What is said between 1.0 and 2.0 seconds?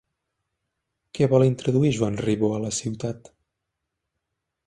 Què vol introduir